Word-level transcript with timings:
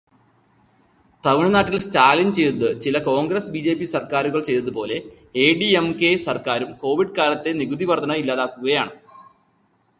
തമിഴ്നാട്ടിൽ 1.23 1.75
സ്റ്റാലിൻ 1.79 2.29
ചെയ്തത് 2.33 2.81
ചില 2.81 2.97
കോൺഗ്രസ്-ബിജെപി 2.99 3.83
സർക്കാരുകൾ 3.83 4.41
ചെയ്തതുപോലെ 4.43 4.97
എഐഡിഎംകെ 5.35 6.11
സർക്കാരും 6.27 6.71
കോവിഡ് 6.73 7.15
കാലത്തെ 7.17 7.53
നികുതിവർദ്ധന 7.53 8.13
ഇല്ലാതാക്കുകയാണ്. 8.13 8.93